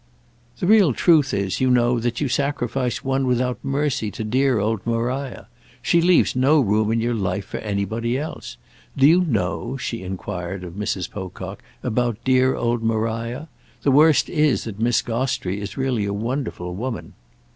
[0.57, 4.83] "The real truth is, you know, that you sacrifice one without mercy to dear old
[4.83, 5.47] Maria.
[5.79, 8.57] She leaves no room in your life for anybody else.
[8.97, 11.07] Do you know," she enquired of Mrs.
[11.11, 13.47] Pocock, "about dear old Maria?
[13.83, 17.13] The worst is that Miss Gostrey is really a wonderful woman."